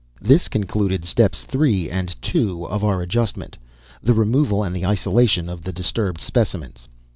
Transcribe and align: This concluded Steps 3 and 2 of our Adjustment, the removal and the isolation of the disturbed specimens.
This 0.19 0.47
concluded 0.47 1.05
Steps 1.05 1.43
3 1.43 1.87
and 1.91 2.19
2 2.23 2.65
of 2.65 2.83
our 2.83 3.03
Adjustment, 3.03 3.55
the 4.01 4.15
removal 4.15 4.63
and 4.63 4.75
the 4.75 4.83
isolation 4.83 5.47
of 5.47 5.61
the 5.61 5.71
disturbed 5.71 6.21
specimens. 6.21 6.87